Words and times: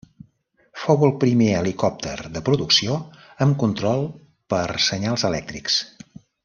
Fou 0.83 1.03
el 1.07 1.11
primer 1.23 1.49
helicòpter 1.57 2.15
de 2.39 2.43
producció 2.49 2.97
amb 3.47 3.61
control 3.67 4.05
per 4.55 4.67
senyals 4.91 5.31
elèctrics. 5.31 5.83